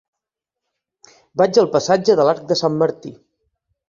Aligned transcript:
Vaig 1.41 1.59
al 1.63 1.69
passatge 1.75 2.15
de 2.21 2.25
l'Arc 2.29 2.47
de 2.53 2.57
Sant 2.63 2.79
Martí. 2.85 3.13